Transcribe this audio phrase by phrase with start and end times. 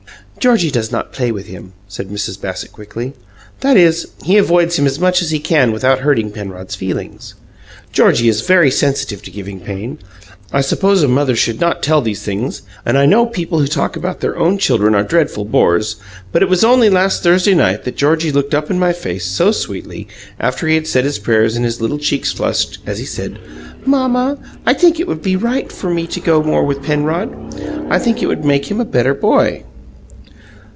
[0.39, 2.41] "Georgie does not play with him," said Mrs.
[2.41, 3.13] Bassett quickly
[3.59, 7.35] "that is, he avoids him as much as he can without hurting Penrod's feelings.
[7.93, 9.99] Georgie is very sensitive to giving pain.
[10.51, 13.95] I suppose a mother should not tell these things, and I know people who talk
[13.95, 15.97] about their own children are dreadful bores,
[16.31, 19.51] but it was only last Thursday night that Georgie looked up in my face so
[19.51, 20.07] sweetly,
[20.39, 23.37] after he had said his prayers and his little cheeks flushed, as he said:
[23.85, 27.31] 'Mamma, I think it would be right for me to go more with Penrod.
[27.91, 29.65] I think it would make him a better boy.'"